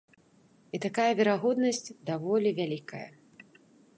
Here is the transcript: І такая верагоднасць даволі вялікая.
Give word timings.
І 0.77 0.79
такая 0.85 1.09
верагоднасць 1.19 1.91
даволі 2.09 2.53
вялікая. 2.61 3.05